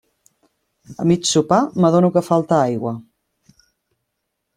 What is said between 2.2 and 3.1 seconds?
falta aigua.